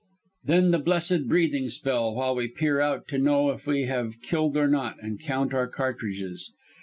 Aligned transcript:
Then 0.43 0.71
the 0.71 0.79
blessed 0.79 1.27
breathing 1.29 1.69
spell, 1.69 2.15
while 2.15 2.35
we 2.35 2.47
peer 2.47 2.79
out 2.79 3.07
to 3.09 3.19
know 3.19 3.51
if 3.51 3.67
we 3.67 3.83
have 3.83 4.19
killed 4.23 4.57
or 4.57 4.67
not, 4.67 4.95
and 4.99 5.21
count 5.21 5.53
our 5.53 5.67
cartridges. 5.67 6.51